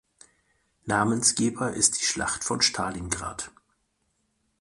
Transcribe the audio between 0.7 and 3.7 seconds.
Namensgeber ist die Schlacht von Stalingrad.